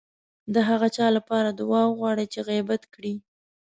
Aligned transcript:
د 0.53 0.55
هغه 0.69 0.87
چا 0.95 1.07
لپاره 1.17 1.49
دعا 1.59 1.81
وغواړئ 1.87 2.25
چې 2.33 2.39
غيبت 2.49 2.81
کړی. 2.93 3.13